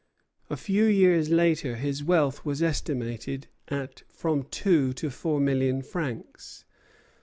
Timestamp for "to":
4.93-5.11